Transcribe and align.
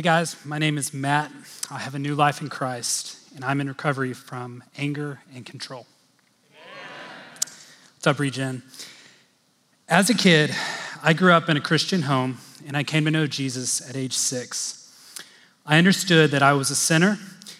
Hey 0.00 0.04
guys, 0.04 0.34
my 0.46 0.56
name 0.56 0.78
is 0.78 0.94
Matt. 0.94 1.30
I 1.70 1.78
have 1.78 1.94
a 1.94 1.98
new 1.98 2.14
life 2.14 2.40
in 2.40 2.48
Christ, 2.48 3.18
and 3.36 3.44
I'm 3.44 3.60
in 3.60 3.68
recovery 3.68 4.14
from 4.14 4.64
anger 4.78 5.20
and 5.34 5.44
control. 5.44 5.86
What's 7.96 8.06
up, 8.06 8.18
Regen? 8.18 8.62
As 9.90 10.08
a 10.08 10.14
kid, 10.14 10.54
I 11.02 11.12
grew 11.12 11.34
up 11.34 11.50
in 11.50 11.58
a 11.58 11.60
Christian 11.60 12.00
home, 12.00 12.38
and 12.66 12.78
I 12.78 12.82
came 12.82 13.04
to 13.04 13.10
know 13.10 13.26
Jesus 13.26 13.86
at 13.86 13.94
age 13.94 14.14
six. 14.14 15.22
I 15.66 15.76
understood 15.76 16.30
that 16.30 16.42
I 16.42 16.54
was 16.54 16.70
a 16.70 16.76
sinner, 16.76 17.18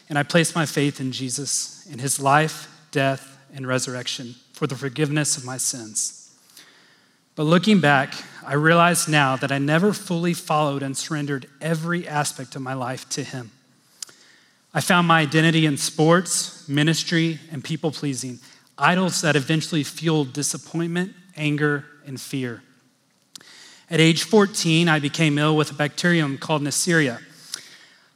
and 0.08 0.18
I 0.18 0.22
placed 0.22 0.54
my 0.54 0.64
faith 0.64 0.98
in 0.98 1.12
Jesus, 1.12 1.86
in 1.92 1.98
his 1.98 2.18
life, 2.18 2.74
death, 2.90 3.38
and 3.54 3.66
resurrection 3.66 4.34
for 4.54 4.66
the 4.66 4.76
forgiveness 4.76 5.36
of 5.36 5.44
my 5.44 5.58
sins. 5.58 6.34
But 7.34 7.42
looking 7.42 7.80
back, 7.80 8.14
I 8.44 8.54
realize 8.54 9.08
now 9.08 9.36
that 9.36 9.52
I 9.52 9.58
never 9.58 9.92
fully 9.92 10.34
followed 10.34 10.82
and 10.82 10.96
surrendered 10.96 11.46
every 11.60 12.08
aspect 12.08 12.56
of 12.56 12.62
my 12.62 12.74
life 12.74 13.08
to 13.10 13.22
Him. 13.22 13.50
I 14.72 14.80
found 14.80 15.08
my 15.08 15.20
identity 15.20 15.66
in 15.66 15.76
sports, 15.76 16.68
ministry, 16.68 17.40
and 17.50 17.62
people 17.62 17.90
pleasing, 17.90 18.38
idols 18.78 19.20
that 19.22 19.36
eventually 19.36 19.82
fueled 19.82 20.32
disappointment, 20.32 21.12
anger, 21.36 21.84
and 22.06 22.20
fear. 22.20 22.62
At 23.90 24.00
age 24.00 24.22
14, 24.22 24.88
I 24.88 25.00
became 25.00 25.38
ill 25.38 25.56
with 25.56 25.72
a 25.72 25.74
bacterium 25.74 26.38
called 26.38 26.62
Neisseria. 26.62 27.20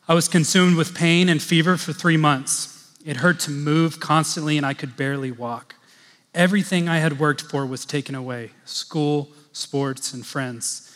I 0.07 0.15
was 0.15 0.29
consumed 0.29 0.77
with 0.77 0.95
pain 0.95 1.29
and 1.29 1.43
fever 1.43 1.77
for 1.77 1.93
three 1.93 2.17
months. 2.17 2.93
It 3.05 3.17
hurt 3.17 3.41
to 3.41 3.51
move 3.51 4.01
constantly, 4.01 4.57
and 4.57 4.65
I 4.65 4.75
could 4.75 4.97
barely 4.97 5.33
walk. 5.33 5.75
Everything 6.35 6.89
I 6.89 6.99
had 6.99 7.19
worked 7.19 7.43
for 7.43 7.67
was 7.67 7.85
taken 7.85 8.15
away 8.15 8.51
school, 8.65 9.29
sports, 9.55 10.13
and 10.13 10.27
friends. 10.27 10.95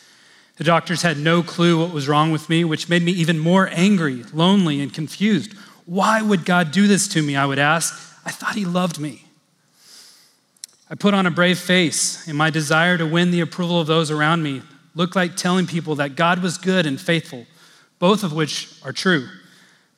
The 0.57 0.63
doctors 0.63 1.01
had 1.01 1.17
no 1.17 1.41
clue 1.41 1.79
what 1.79 1.93
was 1.93 2.07
wrong 2.07 2.31
with 2.31 2.49
me, 2.49 2.63
which 2.63 2.89
made 2.89 3.01
me 3.01 3.13
even 3.13 3.39
more 3.39 3.69
angry, 3.71 4.23
lonely, 4.33 4.81
and 4.81 4.93
confused. 4.93 5.53
Why 5.85 6.21
would 6.21 6.45
God 6.45 6.71
do 6.71 6.85
this 6.85 7.07
to 7.09 7.23
me? 7.23 7.35
I 7.35 7.45
would 7.45 7.59
ask. 7.59 7.93
I 8.25 8.31
thought 8.31 8.55
He 8.55 8.65
loved 8.65 8.99
me. 8.99 9.23
I 10.89 10.95
put 10.95 11.13
on 11.13 11.25
a 11.25 11.31
brave 11.31 11.57
face, 11.57 12.27
and 12.27 12.37
my 12.37 12.49
desire 12.49 12.97
to 12.97 13.05
win 13.05 13.31
the 13.31 13.41
approval 13.41 13.79
of 13.79 13.87
those 13.87 14.11
around 14.11 14.43
me 14.43 14.61
looked 14.95 15.15
like 15.15 15.35
telling 15.35 15.65
people 15.65 15.95
that 15.95 16.15
God 16.15 16.43
was 16.43 16.57
good 16.57 16.85
and 16.85 16.99
faithful, 16.99 17.45
both 17.97 18.23
of 18.23 18.33
which 18.33 18.73
are 18.83 18.91
true. 18.91 19.29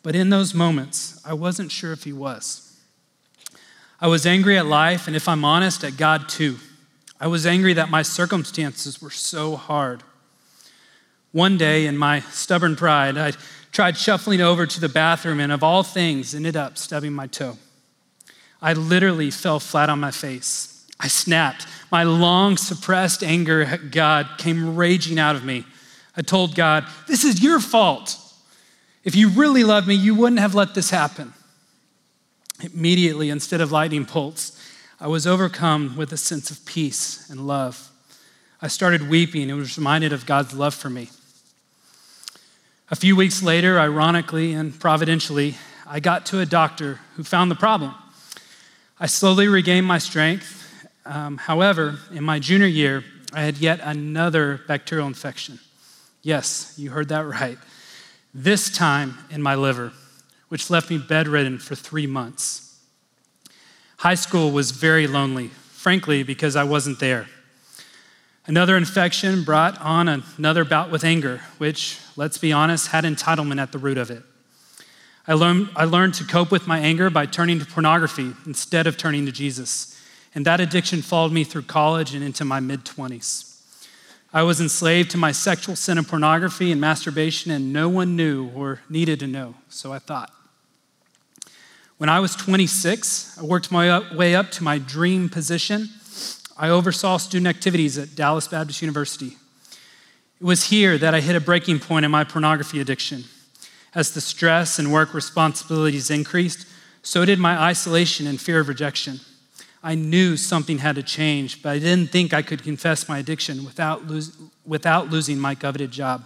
But 0.03 0.15
in 0.15 0.29
those 0.29 0.53
moments, 0.53 1.19
I 1.25 1.33
wasn't 1.33 1.71
sure 1.71 1.91
if 1.91 2.03
He 2.03 2.13
was. 2.13 2.77
I 3.99 4.07
was 4.07 4.25
angry 4.25 4.57
at 4.57 4.65
life, 4.65 5.07
and 5.07 5.15
if 5.15 5.27
I'm 5.27 5.43
honest, 5.43 5.83
at 5.83 5.97
God 5.97 6.29
too. 6.29 6.57
I 7.21 7.27
was 7.27 7.45
angry 7.45 7.73
that 7.73 7.91
my 7.91 8.01
circumstances 8.01 8.99
were 8.99 9.11
so 9.11 9.55
hard. 9.55 10.01
One 11.31 11.55
day, 11.55 11.85
in 11.85 11.95
my 11.95 12.21
stubborn 12.21 12.75
pride, 12.75 13.15
I 13.15 13.33
tried 13.71 13.95
shuffling 13.95 14.41
over 14.41 14.65
to 14.65 14.81
the 14.81 14.89
bathroom 14.89 15.39
and, 15.39 15.51
of 15.51 15.61
all 15.61 15.83
things, 15.83 16.33
ended 16.33 16.57
up 16.57 16.79
stubbing 16.79 17.13
my 17.13 17.27
toe. 17.27 17.59
I 18.59 18.73
literally 18.73 19.29
fell 19.29 19.59
flat 19.59 19.87
on 19.87 19.99
my 19.99 20.09
face. 20.09 20.87
I 20.99 21.07
snapped. 21.07 21.67
My 21.91 22.01
long 22.03 22.57
suppressed 22.57 23.23
anger 23.23 23.61
at 23.61 23.91
God 23.91 24.27
came 24.39 24.75
raging 24.75 25.19
out 25.19 25.35
of 25.35 25.45
me. 25.45 25.63
I 26.17 26.23
told 26.23 26.55
God, 26.55 26.87
This 27.07 27.23
is 27.23 27.43
your 27.43 27.59
fault. 27.59 28.17
If 29.03 29.15
you 29.15 29.29
really 29.29 29.63
loved 29.63 29.87
me, 29.87 29.93
you 29.93 30.15
wouldn't 30.15 30.41
have 30.41 30.55
let 30.55 30.73
this 30.73 30.89
happen. 30.89 31.33
Immediately, 32.61 33.29
instead 33.29 33.61
of 33.61 33.71
lightning 33.71 34.05
bolts, 34.05 34.57
I 35.01 35.07
was 35.07 35.25
overcome 35.25 35.97
with 35.97 36.13
a 36.13 36.17
sense 36.17 36.51
of 36.51 36.63
peace 36.63 37.27
and 37.31 37.47
love. 37.47 37.89
I 38.61 38.67
started 38.67 39.09
weeping 39.09 39.49
and 39.49 39.59
was 39.59 39.75
reminded 39.75 40.13
of 40.13 40.27
God's 40.27 40.53
love 40.53 40.75
for 40.75 40.91
me. 40.91 41.09
A 42.91 42.95
few 42.95 43.15
weeks 43.15 43.41
later, 43.41 43.79
ironically 43.79 44.53
and 44.53 44.79
providentially, 44.79 45.55
I 45.87 46.01
got 46.01 46.27
to 46.27 46.39
a 46.39 46.45
doctor 46.45 46.99
who 47.15 47.23
found 47.23 47.49
the 47.49 47.55
problem. 47.55 47.95
I 48.99 49.07
slowly 49.07 49.47
regained 49.47 49.87
my 49.87 49.97
strength. 49.97 50.71
Um, 51.03 51.37
however, 51.37 51.97
in 52.13 52.23
my 52.23 52.37
junior 52.37 52.67
year, 52.67 53.03
I 53.33 53.41
had 53.41 53.57
yet 53.57 53.79
another 53.81 54.61
bacterial 54.67 55.07
infection. 55.07 55.57
Yes, 56.21 56.75
you 56.77 56.91
heard 56.91 57.09
that 57.09 57.25
right. 57.25 57.57
This 58.35 58.69
time 58.69 59.17
in 59.31 59.41
my 59.41 59.55
liver 59.55 59.93
which 60.49 60.69
left 60.69 60.91
me 60.91 60.99
bedridden 60.99 61.57
for 61.57 61.73
three 61.73 62.05
months. 62.05 62.70
High 64.01 64.15
school 64.15 64.49
was 64.49 64.71
very 64.71 65.05
lonely, 65.05 65.49
frankly, 65.49 66.23
because 66.23 66.55
I 66.55 66.63
wasn't 66.63 66.99
there. 66.99 67.27
Another 68.47 68.75
infection 68.75 69.43
brought 69.43 69.79
on 69.79 70.09
another 70.39 70.65
bout 70.65 70.89
with 70.89 71.03
anger, 71.03 71.41
which, 71.59 71.99
let's 72.15 72.39
be 72.39 72.51
honest, 72.51 72.87
had 72.87 73.03
entitlement 73.03 73.61
at 73.61 73.71
the 73.71 73.77
root 73.77 73.99
of 73.99 74.09
it. 74.09 74.23
I 75.27 75.33
learned, 75.33 75.69
I 75.75 75.85
learned 75.85 76.15
to 76.15 76.23
cope 76.23 76.49
with 76.49 76.65
my 76.65 76.79
anger 76.79 77.11
by 77.11 77.27
turning 77.27 77.59
to 77.59 77.65
pornography 77.67 78.33
instead 78.47 78.87
of 78.87 78.97
turning 78.97 79.27
to 79.27 79.31
Jesus. 79.31 79.95
And 80.33 80.47
that 80.47 80.59
addiction 80.59 81.03
followed 81.03 81.31
me 81.31 81.43
through 81.43 81.63
college 81.63 82.15
and 82.15 82.23
into 82.23 82.43
my 82.43 82.59
mid 82.59 82.85
20s. 82.85 83.55
I 84.33 84.41
was 84.41 84.59
enslaved 84.59 85.11
to 85.11 85.17
my 85.17 85.31
sexual 85.31 85.75
sin 85.75 85.99
of 85.99 86.07
pornography 86.07 86.71
and 86.71 86.81
masturbation, 86.81 87.51
and 87.51 87.71
no 87.71 87.87
one 87.87 88.15
knew 88.15 88.49
or 88.55 88.79
needed 88.89 89.19
to 89.19 89.27
know, 89.27 89.53
so 89.69 89.93
I 89.93 89.99
thought. 89.99 90.33
When 92.01 92.09
I 92.09 92.19
was 92.19 92.35
26, 92.35 93.37
I 93.37 93.43
worked 93.43 93.71
my 93.71 94.15
way 94.15 94.33
up 94.33 94.49
to 94.53 94.63
my 94.63 94.79
dream 94.79 95.29
position. 95.29 95.87
I 96.57 96.69
oversaw 96.69 97.17
student 97.17 97.45
activities 97.45 97.95
at 97.99 98.15
Dallas 98.15 98.47
Baptist 98.47 98.81
University. 98.81 99.37
It 100.39 100.43
was 100.43 100.69
here 100.69 100.97
that 100.97 101.13
I 101.13 101.19
hit 101.19 101.35
a 101.35 101.39
breaking 101.39 101.79
point 101.79 102.03
in 102.03 102.09
my 102.09 102.23
pornography 102.23 102.81
addiction. 102.81 103.25
As 103.93 104.15
the 104.15 104.19
stress 104.19 104.79
and 104.79 104.91
work 104.91 105.13
responsibilities 105.13 106.09
increased, 106.09 106.65
so 107.03 107.23
did 107.23 107.37
my 107.37 107.55
isolation 107.55 108.25
and 108.25 108.41
fear 108.41 108.61
of 108.61 108.67
rejection. 108.67 109.19
I 109.83 109.93
knew 109.93 110.37
something 110.37 110.79
had 110.79 110.95
to 110.95 111.03
change, 111.03 111.61
but 111.61 111.69
I 111.69 111.77
didn't 111.77 112.09
think 112.09 112.33
I 112.33 112.41
could 112.41 112.63
confess 112.63 113.07
my 113.07 113.19
addiction 113.19 113.63
without, 113.63 114.01
without 114.65 115.11
losing 115.11 115.37
my 115.37 115.53
coveted 115.53 115.91
job. 115.91 116.23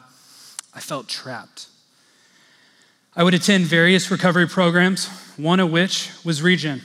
I 0.73 0.79
felt 0.79 1.09
trapped. 1.09 1.67
I 3.17 3.23
would 3.23 3.33
attend 3.33 3.63
various 3.65 4.11
recovery 4.11 4.45
programs, 4.45 5.07
one 5.37 5.61
of 5.61 5.71
which 5.71 6.11
was 6.25 6.41
Regen. 6.41 6.81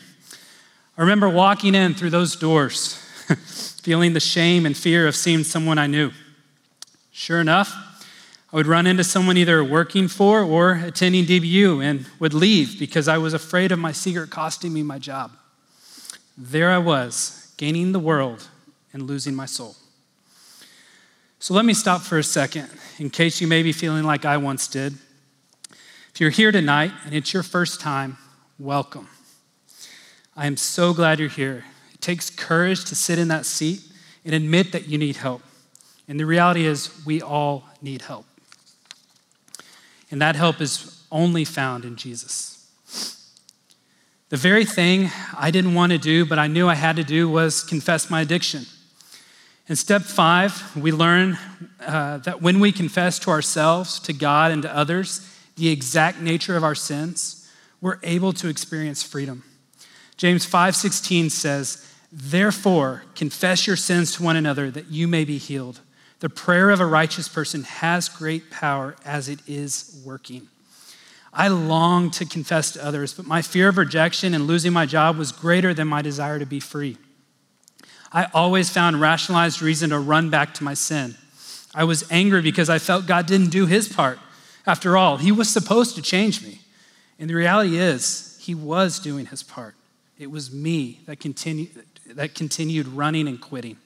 I 0.97 1.01
remember 1.01 1.29
walking 1.29 1.75
in 1.75 1.95
through 1.95 2.11
those 2.11 2.37
doors, 2.37 2.95
feeling 3.83 4.13
the 4.13 4.21
shame 4.21 4.65
and 4.65 4.77
fear 4.77 5.09
of 5.09 5.17
seeing 5.17 5.43
someone 5.43 5.77
I 5.77 5.89
knew. 5.89 6.13
Sure 7.11 7.41
enough, 7.41 7.75
I 8.53 8.57
would 8.57 8.69
run 8.69 8.87
into 8.87 9.03
someone 9.03 9.37
either 9.37 9.65
working 9.65 10.07
for 10.07 10.43
or 10.43 10.75
attending 10.75 11.25
DBU 11.25 11.83
and 11.83 12.07
would 12.21 12.33
leave 12.33 12.79
because 12.79 13.09
I 13.09 13.19
was 13.19 13.35
afraid 13.35 13.73
of 13.73 13.81
my 13.81 13.91
secret 13.91 14.31
costing 14.31 14.73
me 14.73 14.85
my 14.85 15.01
job. 15.01 15.33
There 16.39 16.71
I 16.71 16.79
was, 16.79 17.53
gaining 17.57 17.91
the 17.91 17.99
world 17.99 18.47
and 18.93 19.03
losing 19.03 19.35
my 19.35 19.47
soul. 19.47 19.75
So 21.41 21.55
let 21.55 21.65
me 21.65 21.75
stop 21.75 22.03
for 22.03 22.19
a 22.19 22.23
second 22.23 22.71
in 23.01 23.11
case 23.11 23.41
you 23.41 23.49
may 23.49 23.65
be 23.65 23.73
feeling 23.73 24.05
like 24.05 24.25
I 24.25 24.37
once 24.37 24.69
did 24.69 24.97
if 26.13 26.21
you're 26.21 26.31
here 26.31 26.51
tonight 26.51 26.93
and 27.05 27.15
it's 27.15 27.33
your 27.33 27.43
first 27.43 27.81
time, 27.81 28.19
welcome. 28.59 29.09
I 30.37 30.47
am 30.47 30.57
so 30.57 30.93
glad 30.93 31.21
you're 31.21 31.29
here. 31.29 31.65
It 31.95 32.01
takes 32.01 32.31
courage 32.31 32.85
to 32.87 32.95
sit 32.95 33.19
in 33.19 33.29
that 33.29 33.47
seat 33.47 33.81
and 34.25 34.35
admit 34.35 34.73
that 34.73 34.89
you 34.89 34.99
need 34.99 35.17
help. 35.17 35.43
And 36.09 36.19
the 36.19 36.27
reality 36.27 36.67
is, 36.67 36.91
we 37.07 37.23
all 37.23 37.65
need 37.81 38.03
help. 38.03 38.27
And 40.11 40.21
that 40.21 40.35
help 40.35 40.61
is 40.61 41.01
only 41.13 41.45
found 41.45 41.85
in 41.85 41.95
Jesus. 41.95 42.69
The 44.31 44.37
very 44.37 44.65
thing 44.65 45.11
I 45.37 45.51
didn't 45.51 45.75
want 45.75 45.93
to 45.93 45.99
do, 45.99 46.27
but 46.27 46.39
I 46.39 46.49
knew 46.49 46.69
I 46.69 46.75
had 46.75 46.97
to 46.97 47.05
do, 47.05 47.29
was 47.29 47.63
confess 47.63 48.11
my 48.11 48.23
addiction. 48.23 48.67
In 49.69 49.77
step 49.77 50.03
five, 50.03 50.77
we 50.77 50.91
learn 50.91 51.39
uh, 51.81 52.19
that 52.19 52.43
when 52.43 52.59
we 52.59 52.73
confess 52.73 53.21
to 53.21 53.31
ourselves, 53.31 54.01
to 54.01 54.13
God, 54.13 54.51
and 54.51 54.63
to 54.63 54.77
others, 54.77 55.27
the 55.61 55.69
exact 55.69 56.21
nature 56.21 56.57
of 56.57 56.65
our 56.65 56.75
sins, 56.75 57.47
we're 57.81 57.99
able 58.03 58.33
to 58.33 58.49
experience 58.49 59.03
freedom. 59.03 59.45
James 60.17 60.45
5:16 60.45 61.31
says, 61.31 61.85
"Therefore, 62.11 63.05
confess 63.15 63.67
your 63.67 63.77
sins 63.77 64.13
to 64.13 64.23
one 64.23 64.37
another 64.37 64.71
that 64.71 64.91
you 64.91 65.07
may 65.07 65.25
be 65.25 65.39
healed. 65.39 65.81
The 66.21 66.29
prayer 66.31 66.71
of 66.71 66.81
a 66.81 66.87
righteous 66.87 67.29
person 67.29 67.65
has 67.65 68.09
great 68.09 68.51
power 68.51 68.97
as 69.05 69.29
it 69.29 69.41
is 69.47 69.97
working." 70.03 70.49
I 71.33 71.49
long 71.49 72.11
to 72.13 72.25
confess 72.25 72.73
to 72.73 72.85
others, 72.85 73.13
but 73.13 73.27
my 73.27 73.41
fear 73.41 73.69
of 73.69 73.77
rejection 73.77 74.35
and 74.35 74.47
losing 74.47 74.73
my 74.73 74.87
job 74.87 75.17
was 75.17 75.31
greater 75.31 75.73
than 75.73 75.87
my 75.87 76.03
desire 76.03 76.39
to 76.39 76.47
be 76.47 76.59
free. 76.59 76.97
I 78.13 78.25
always 78.35 78.71
found 78.71 79.01
rationalized 79.01 79.63
reason 79.63 79.91
to 79.91 79.99
run 79.99 80.31
back 80.31 80.55
to 80.55 80.65
my 80.65 80.75
sin. 80.75 81.17
I 81.75 81.85
was 81.85 82.03
angry 82.11 82.43
because 82.43 82.69
I 82.69 82.79
felt 82.79 83.07
God 83.07 83.27
didn't 83.27 83.51
do 83.51 83.67
his 83.67 83.89
part. 83.89 84.19
After 84.67 84.97
all, 84.97 85.17
he 85.17 85.33
was 85.33 85.49
supposed 85.49 85.97
to 85.97 86.03
change 86.03 86.43
me. 86.43 86.61
And 87.19 87.29
the 87.29 87.35
reality 87.35 87.79
is, 87.79 88.39
he 88.41 88.55
was 88.55 88.99
doing 88.99 89.27
his 89.27 89.43
part. 89.43 89.75
It 90.19 90.31
was 90.31 90.53
me 90.53 91.01
that 91.07 91.21
continued, 91.21 91.85
that 92.07 92.35
continued 92.35 92.89
running 92.89 93.29
and 93.29 93.41
quitting. 93.41 93.77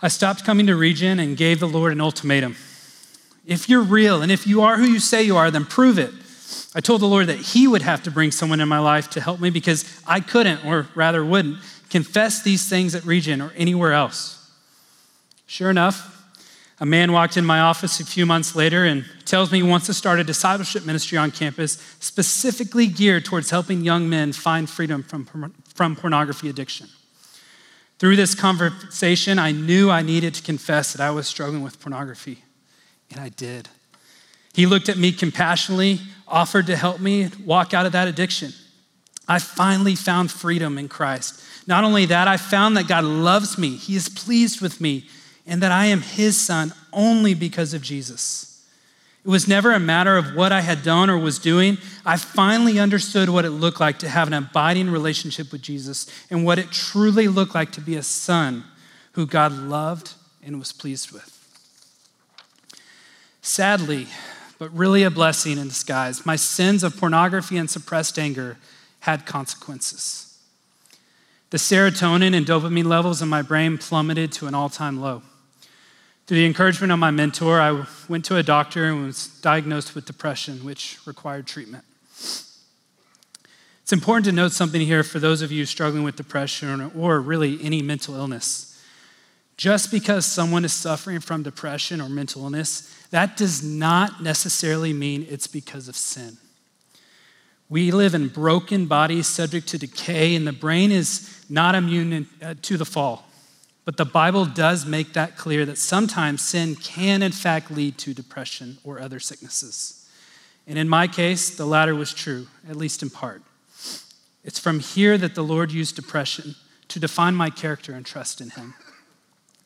I 0.00 0.08
stopped 0.08 0.44
coming 0.44 0.66
to 0.66 0.76
Regen 0.76 1.18
and 1.18 1.36
gave 1.36 1.60
the 1.60 1.68
Lord 1.68 1.92
an 1.92 2.00
ultimatum 2.00 2.56
If 3.46 3.68
you're 3.68 3.82
real 3.82 4.22
and 4.22 4.30
if 4.30 4.46
you 4.46 4.62
are 4.62 4.76
who 4.76 4.84
you 4.84 5.00
say 5.00 5.22
you 5.22 5.36
are, 5.36 5.50
then 5.50 5.64
prove 5.64 5.98
it. 5.98 6.12
I 6.74 6.80
told 6.80 7.00
the 7.00 7.06
Lord 7.06 7.28
that 7.28 7.38
He 7.38 7.66
would 7.68 7.82
have 7.82 8.02
to 8.02 8.10
bring 8.10 8.30
someone 8.30 8.60
in 8.60 8.68
my 8.68 8.80
life 8.80 9.08
to 9.10 9.20
help 9.20 9.40
me 9.40 9.50
because 9.50 9.84
I 10.06 10.20
couldn't, 10.20 10.64
or 10.64 10.88
rather 10.94 11.24
wouldn't, 11.24 11.58
confess 11.88 12.42
these 12.42 12.68
things 12.68 12.94
at 12.94 13.04
Regen 13.04 13.40
or 13.40 13.52
anywhere 13.56 13.92
else. 13.92 14.50
Sure 15.46 15.70
enough, 15.70 16.23
a 16.80 16.86
man 16.86 17.12
walked 17.12 17.36
in 17.36 17.44
my 17.44 17.60
office 17.60 18.00
a 18.00 18.06
few 18.06 18.26
months 18.26 18.56
later 18.56 18.84
and 18.84 19.04
tells 19.24 19.52
me 19.52 19.58
he 19.58 19.62
wants 19.62 19.86
to 19.86 19.94
start 19.94 20.18
a 20.18 20.24
discipleship 20.24 20.84
ministry 20.84 21.16
on 21.16 21.30
campus 21.30 21.74
specifically 22.00 22.86
geared 22.86 23.24
towards 23.24 23.50
helping 23.50 23.82
young 23.82 24.08
men 24.08 24.32
find 24.32 24.68
freedom 24.68 25.02
from, 25.02 25.52
from 25.74 25.96
pornography 25.96 26.48
addiction. 26.48 26.88
Through 27.98 28.16
this 28.16 28.34
conversation, 28.34 29.38
I 29.38 29.52
knew 29.52 29.88
I 29.90 30.02
needed 30.02 30.34
to 30.34 30.42
confess 30.42 30.92
that 30.92 31.00
I 31.00 31.10
was 31.10 31.28
struggling 31.28 31.62
with 31.62 31.80
pornography, 31.80 32.42
and 33.10 33.20
I 33.20 33.28
did. 33.28 33.68
He 34.52 34.66
looked 34.66 34.88
at 34.88 34.98
me 34.98 35.12
compassionately, 35.12 36.00
offered 36.26 36.66
to 36.66 36.76
help 36.76 37.00
me 37.00 37.30
walk 37.44 37.72
out 37.72 37.86
of 37.86 37.92
that 37.92 38.08
addiction. 38.08 38.52
I 39.28 39.38
finally 39.38 39.94
found 39.94 40.30
freedom 40.30 40.76
in 40.76 40.88
Christ. 40.88 41.40
Not 41.66 41.84
only 41.84 42.06
that, 42.06 42.28
I 42.28 42.36
found 42.36 42.76
that 42.76 42.88
God 42.88 43.04
loves 43.04 43.56
me, 43.56 43.76
He 43.76 43.94
is 43.94 44.08
pleased 44.08 44.60
with 44.60 44.80
me, 44.80 45.06
and 45.46 45.62
that 45.62 45.72
I 45.72 45.86
am 45.86 46.02
His 46.02 46.40
son 46.40 46.72
only 46.92 47.34
because 47.34 47.74
of 47.74 47.82
Jesus. 47.82 48.54
It 49.24 49.30
was 49.30 49.48
never 49.48 49.72
a 49.72 49.80
matter 49.80 50.18
of 50.18 50.34
what 50.34 50.52
I 50.52 50.60
had 50.60 50.82
done 50.82 51.08
or 51.08 51.16
was 51.16 51.38
doing. 51.38 51.78
I 52.04 52.18
finally 52.18 52.78
understood 52.78 53.30
what 53.30 53.46
it 53.46 53.50
looked 53.50 53.80
like 53.80 53.98
to 54.00 54.08
have 54.08 54.28
an 54.28 54.34
abiding 54.34 54.90
relationship 54.90 55.50
with 55.50 55.62
Jesus 55.62 56.06
and 56.30 56.44
what 56.44 56.58
it 56.58 56.70
truly 56.70 57.26
looked 57.26 57.54
like 57.54 57.72
to 57.72 57.80
be 57.80 57.96
a 57.96 58.02
son 58.02 58.64
who 59.12 59.26
God 59.26 59.52
loved 59.52 60.12
and 60.44 60.58
was 60.58 60.72
pleased 60.72 61.10
with. 61.10 61.30
Sadly, 63.40 64.08
but 64.58 64.70
really 64.76 65.02
a 65.04 65.10
blessing 65.10 65.56
in 65.56 65.68
disguise, 65.68 66.26
my 66.26 66.36
sins 66.36 66.84
of 66.84 66.96
pornography 66.96 67.56
and 67.56 67.70
suppressed 67.70 68.18
anger 68.18 68.58
had 69.00 69.24
consequences. 69.24 70.38
The 71.48 71.58
serotonin 71.58 72.34
and 72.34 72.44
dopamine 72.44 72.86
levels 72.86 73.22
in 73.22 73.28
my 73.28 73.42
brain 73.42 73.78
plummeted 73.78 74.32
to 74.32 74.46
an 74.46 74.54
all 74.54 74.68
time 74.68 75.00
low. 75.00 75.22
Through 76.26 76.38
the 76.38 76.46
encouragement 76.46 76.90
of 76.90 76.98
my 76.98 77.10
mentor, 77.10 77.60
I 77.60 77.84
went 78.08 78.24
to 78.26 78.36
a 78.36 78.42
doctor 78.42 78.86
and 78.86 79.04
was 79.04 79.28
diagnosed 79.42 79.94
with 79.94 80.06
depression, 80.06 80.64
which 80.64 80.98
required 81.04 81.46
treatment. 81.46 81.84
It's 83.82 83.92
important 83.92 84.24
to 84.24 84.32
note 84.32 84.52
something 84.52 84.80
here 84.80 85.02
for 85.02 85.18
those 85.18 85.42
of 85.42 85.52
you 85.52 85.66
struggling 85.66 86.02
with 86.02 86.16
depression 86.16 86.90
or 86.96 87.20
really 87.20 87.62
any 87.62 87.82
mental 87.82 88.14
illness. 88.14 88.82
Just 89.58 89.90
because 89.90 90.24
someone 90.24 90.64
is 90.64 90.72
suffering 90.72 91.20
from 91.20 91.42
depression 91.42 92.00
or 92.00 92.08
mental 92.08 92.44
illness, 92.44 93.06
that 93.10 93.36
does 93.36 93.62
not 93.62 94.22
necessarily 94.22 94.94
mean 94.94 95.26
it's 95.28 95.46
because 95.46 95.88
of 95.88 95.96
sin. 95.96 96.38
We 97.68 97.90
live 97.90 98.14
in 98.14 98.28
broken 98.28 98.86
bodies 98.86 99.26
subject 99.26 99.68
to 99.68 99.78
decay, 99.78 100.34
and 100.34 100.46
the 100.46 100.52
brain 100.52 100.90
is 100.90 101.44
not 101.50 101.74
immune 101.74 102.26
uh, 102.42 102.54
to 102.62 102.78
the 102.78 102.86
fall. 102.86 103.28
But 103.84 103.96
the 103.98 104.04
Bible 104.04 104.46
does 104.46 104.86
make 104.86 105.12
that 105.12 105.36
clear 105.36 105.66
that 105.66 105.78
sometimes 105.78 106.42
sin 106.42 106.74
can, 106.74 107.22
in 107.22 107.32
fact, 107.32 107.70
lead 107.70 107.98
to 107.98 108.14
depression 108.14 108.78
or 108.82 108.98
other 108.98 109.20
sicknesses. 109.20 110.08
And 110.66 110.78
in 110.78 110.88
my 110.88 111.06
case, 111.06 111.50
the 111.50 111.66
latter 111.66 111.94
was 111.94 112.14
true, 112.14 112.46
at 112.68 112.76
least 112.76 113.02
in 113.02 113.10
part. 113.10 113.42
It's 114.42 114.58
from 114.58 114.80
here 114.80 115.18
that 115.18 115.34
the 115.34 115.44
Lord 115.44 115.72
used 115.72 115.96
depression 115.96 116.54
to 116.88 116.98
define 116.98 117.34
my 117.34 117.50
character 117.50 117.92
and 117.92 118.04
trust 118.04 118.40
in 118.40 118.50
Him. 118.50 118.74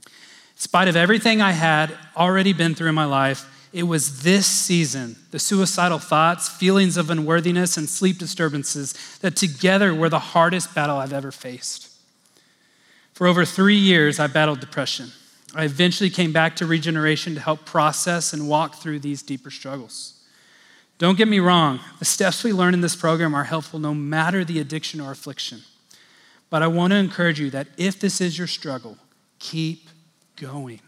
In 0.04 0.10
spite 0.56 0.88
of 0.88 0.96
everything 0.96 1.40
I 1.40 1.52
had 1.52 1.96
already 2.16 2.52
been 2.52 2.74
through 2.74 2.88
in 2.88 2.94
my 2.94 3.04
life, 3.04 3.48
it 3.72 3.82
was 3.84 4.22
this 4.22 4.46
season, 4.46 5.16
the 5.30 5.38
suicidal 5.38 5.98
thoughts, 5.98 6.48
feelings 6.48 6.96
of 6.96 7.10
unworthiness, 7.10 7.76
and 7.76 7.88
sleep 7.88 8.18
disturbances 8.18 8.94
that 9.20 9.36
together 9.36 9.94
were 9.94 10.08
the 10.08 10.18
hardest 10.18 10.74
battle 10.74 10.96
I've 10.96 11.12
ever 11.12 11.30
faced. 11.30 11.87
For 13.18 13.26
over 13.26 13.44
three 13.44 13.74
years, 13.74 14.20
I 14.20 14.28
battled 14.28 14.60
depression. 14.60 15.10
I 15.52 15.64
eventually 15.64 16.08
came 16.08 16.32
back 16.32 16.54
to 16.54 16.66
regeneration 16.66 17.34
to 17.34 17.40
help 17.40 17.64
process 17.64 18.32
and 18.32 18.48
walk 18.48 18.76
through 18.76 19.00
these 19.00 19.22
deeper 19.24 19.50
struggles. 19.50 20.22
Don't 20.98 21.18
get 21.18 21.26
me 21.26 21.40
wrong, 21.40 21.80
the 21.98 22.04
steps 22.04 22.44
we 22.44 22.52
learn 22.52 22.74
in 22.74 22.80
this 22.80 22.94
program 22.94 23.34
are 23.34 23.42
helpful 23.42 23.80
no 23.80 23.92
matter 23.92 24.44
the 24.44 24.60
addiction 24.60 25.00
or 25.00 25.10
affliction. 25.10 25.62
But 26.48 26.62
I 26.62 26.68
want 26.68 26.92
to 26.92 26.96
encourage 26.96 27.40
you 27.40 27.50
that 27.50 27.66
if 27.76 27.98
this 27.98 28.20
is 28.20 28.38
your 28.38 28.46
struggle, 28.46 28.96
keep 29.40 29.88
going. 30.36 30.78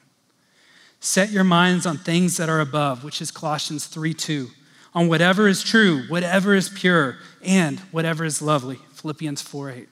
Set 1.01 1.31
your 1.31 1.43
minds 1.43 1.85
on 1.85 1.99
things 1.99 2.37
that 2.37 2.49
are 2.49 2.61
above, 2.61 3.03
which 3.03 3.21
is 3.21 3.33
Colossians 3.33 3.89
3 3.89 4.15
2, 4.15 4.47
on 4.95 5.09
whatever 5.09 5.49
is 5.49 5.65
true, 5.65 6.05
whatever 6.07 6.55
is 6.55 6.69
pure, 6.69 7.17
and 7.43 7.81
whatever 7.91 8.25
is 8.25 8.41
lovely, 8.41 8.79
Philippians 8.93 9.43
4 9.43 9.71
8. 9.71 9.89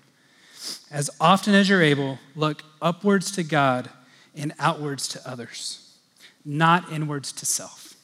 As 0.90 1.10
often 1.20 1.55
as 1.55 1.69
you're 1.69 1.82
able, 1.82 2.19
look 2.34 2.62
upwards 2.81 3.31
to 3.32 3.43
God 3.43 3.90
and 4.34 4.52
outwards 4.58 5.08
to 5.08 5.28
others, 5.28 5.96
not 6.44 6.90
inwards 6.93 7.32
to 7.32 7.46
self. 7.46 7.94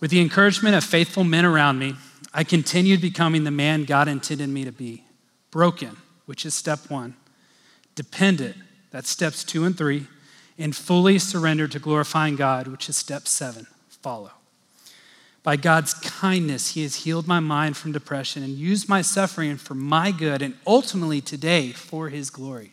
With 0.00 0.10
the 0.10 0.20
encouragement 0.20 0.76
of 0.76 0.84
faithful 0.84 1.24
men 1.24 1.44
around 1.44 1.78
me, 1.78 1.96
I 2.32 2.44
continued 2.44 3.00
becoming 3.00 3.44
the 3.44 3.50
man 3.50 3.84
God 3.84 4.06
intended 4.06 4.48
me 4.48 4.64
to 4.64 4.72
be 4.72 5.04
broken, 5.50 5.96
which 6.26 6.44
is 6.44 6.54
step 6.54 6.90
one, 6.90 7.16
dependent, 7.94 8.56
that's 8.90 9.10
steps 9.10 9.42
two 9.42 9.64
and 9.64 9.76
three, 9.76 10.06
and 10.58 10.74
fully 10.74 11.18
surrendered 11.18 11.72
to 11.72 11.78
glorifying 11.78 12.36
God, 12.36 12.68
which 12.68 12.88
is 12.88 12.96
step 12.96 13.26
seven, 13.26 13.66
follow. 13.88 14.32
By 15.42 15.56
God's 15.56 15.94
kindness, 15.94 16.74
He 16.74 16.82
has 16.82 16.96
healed 16.96 17.26
my 17.26 17.40
mind 17.40 17.76
from 17.76 17.92
depression 17.92 18.42
and 18.42 18.52
used 18.52 18.88
my 18.88 19.02
suffering 19.02 19.56
for 19.56 19.74
my 19.74 20.10
good 20.10 20.42
and 20.42 20.54
ultimately 20.66 21.20
today 21.20 21.72
for 21.72 22.08
His 22.08 22.30
glory. 22.30 22.72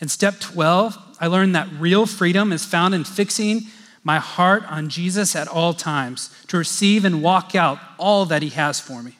In 0.00 0.08
step 0.08 0.38
12, 0.38 0.96
I 1.20 1.26
learned 1.26 1.54
that 1.54 1.68
real 1.78 2.06
freedom 2.06 2.52
is 2.52 2.64
found 2.64 2.94
in 2.94 3.04
fixing 3.04 3.62
my 4.04 4.18
heart 4.18 4.64
on 4.70 4.88
Jesus 4.88 5.34
at 5.34 5.48
all 5.48 5.74
times 5.74 6.34
to 6.48 6.56
receive 6.56 7.04
and 7.04 7.22
walk 7.22 7.54
out 7.54 7.78
all 7.98 8.24
that 8.26 8.42
He 8.42 8.50
has 8.50 8.80
for 8.80 9.02
me. 9.02 9.16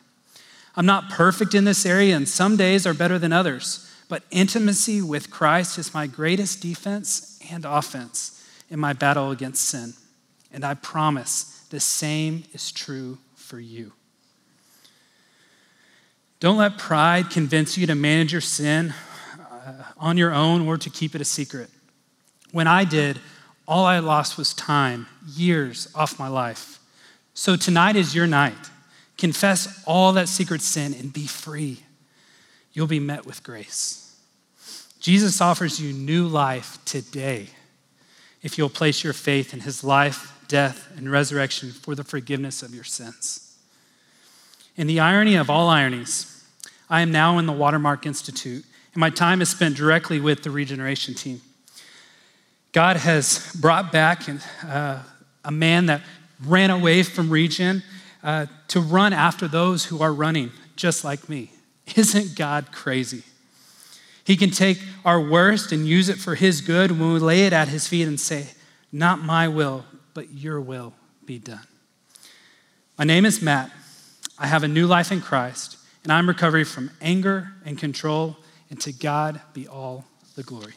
I'm 0.76 0.86
not 0.86 1.10
perfect 1.10 1.54
in 1.54 1.64
this 1.64 1.84
area, 1.84 2.14
and 2.14 2.28
some 2.28 2.56
days 2.56 2.86
are 2.86 2.94
better 2.94 3.18
than 3.18 3.32
others, 3.32 3.92
but 4.08 4.22
intimacy 4.30 5.02
with 5.02 5.30
Christ 5.30 5.76
is 5.76 5.92
my 5.92 6.06
greatest 6.06 6.62
defense 6.62 7.38
and 7.50 7.64
offense 7.64 8.44
in 8.70 8.78
my 8.78 8.92
battle 8.92 9.30
against 9.30 9.64
sin. 9.64 9.94
And 10.52 10.64
I 10.64 10.74
promise 10.74 11.57
the 11.70 11.80
same 11.80 12.44
is 12.52 12.72
true 12.72 13.18
for 13.34 13.60
you. 13.60 13.92
Don't 16.40 16.56
let 16.56 16.78
pride 16.78 17.30
convince 17.30 17.76
you 17.76 17.86
to 17.86 17.94
manage 17.94 18.32
your 18.32 18.40
sin 18.40 18.94
uh, 19.40 19.82
on 19.98 20.16
your 20.16 20.32
own 20.32 20.66
or 20.66 20.76
to 20.78 20.88
keep 20.88 21.14
it 21.14 21.20
a 21.20 21.24
secret. 21.24 21.68
When 22.52 22.66
I 22.66 22.84
did, 22.84 23.18
all 23.66 23.84
I 23.84 23.98
lost 23.98 24.38
was 24.38 24.54
time, 24.54 25.06
years 25.26 25.88
off 25.94 26.18
my 26.18 26.28
life. 26.28 26.78
So 27.34 27.56
tonight 27.56 27.96
is 27.96 28.14
your 28.14 28.26
night. 28.26 28.70
Confess 29.16 29.82
all 29.84 30.12
that 30.12 30.28
secret 30.28 30.62
sin 30.62 30.94
and 30.94 31.12
be 31.12 31.26
free. 31.26 31.80
You'll 32.72 32.86
be 32.86 33.00
met 33.00 33.26
with 33.26 33.42
grace. 33.42 34.16
Jesus 35.00 35.40
offers 35.40 35.80
you 35.80 35.92
new 35.92 36.26
life 36.26 36.78
today 36.84 37.48
if 38.42 38.56
you'll 38.56 38.68
place 38.68 39.02
your 39.02 39.12
faith 39.12 39.52
in 39.52 39.60
his 39.60 39.82
life 39.82 40.37
death, 40.48 40.90
and 40.96 41.10
resurrection 41.10 41.70
for 41.70 41.94
the 41.94 42.04
forgiveness 42.04 42.62
of 42.62 42.74
your 42.74 42.84
sins. 42.84 43.56
In 44.76 44.86
the 44.86 45.00
irony 45.00 45.36
of 45.36 45.50
all 45.50 45.68
ironies, 45.68 46.44
I 46.90 47.02
am 47.02 47.12
now 47.12 47.38
in 47.38 47.46
the 47.46 47.52
Watermark 47.52 48.06
Institute, 48.06 48.64
and 48.94 49.00
my 49.00 49.10
time 49.10 49.42
is 49.42 49.50
spent 49.50 49.76
directly 49.76 50.20
with 50.20 50.42
the 50.42 50.50
regeneration 50.50 51.14
team. 51.14 51.42
God 52.72 52.96
has 52.96 53.54
brought 53.60 53.92
back 53.92 54.22
uh, 54.64 55.00
a 55.44 55.50
man 55.50 55.86
that 55.86 56.02
ran 56.44 56.70
away 56.70 57.02
from 57.02 57.30
Regen 57.30 57.82
uh, 58.22 58.46
to 58.68 58.80
run 58.80 59.12
after 59.12 59.48
those 59.48 59.86
who 59.86 60.02
are 60.02 60.12
running, 60.12 60.52
just 60.76 61.04
like 61.04 61.28
me. 61.28 61.50
Isn't 61.96 62.36
God 62.36 62.72
crazy? 62.72 63.22
He 64.24 64.36
can 64.36 64.50
take 64.50 64.78
our 65.04 65.20
worst 65.20 65.72
and 65.72 65.86
use 65.86 66.08
it 66.08 66.18
for 66.18 66.34
His 66.34 66.60
good 66.60 66.90
when 66.92 67.14
we 67.14 67.18
lay 67.18 67.46
it 67.46 67.52
at 67.52 67.68
His 67.68 67.88
feet 67.88 68.06
and 68.06 68.20
say, 68.20 68.48
Not 68.92 69.20
my 69.20 69.48
will, 69.48 69.84
but 70.18 70.34
your 70.34 70.60
will 70.60 70.92
be 71.26 71.38
done. 71.38 71.62
My 72.98 73.04
name 73.04 73.24
is 73.24 73.40
Matt. 73.40 73.70
I 74.36 74.48
have 74.48 74.64
a 74.64 74.66
new 74.66 74.84
life 74.84 75.12
in 75.12 75.20
Christ, 75.20 75.76
and 76.02 76.12
I'm 76.12 76.26
recovering 76.26 76.64
from 76.64 76.90
anger 77.00 77.52
and 77.64 77.78
control, 77.78 78.36
and 78.68 78.80
to 78.80 78.92
God 78.92 79.40
be 79.52 79.68
all 79.68 80.06
the 80.34 80.42
glory. 80.42 80.72